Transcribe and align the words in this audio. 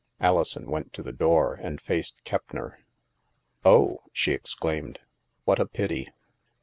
Alison 0.19 0.65
went 0.65 0.93
to 0.93 1.03
the 1.03 1.11
door, 1.11 1.53
and 1.61 1.79
faced 1.79 2.23
Keppner." 2.25 2.79
Oh," 3.63 3.99
she 4.11 4.31
exclaimed," 4.31 4.97
what 5.45 5.59
a 5.59 5.67
pity 5.67 6.09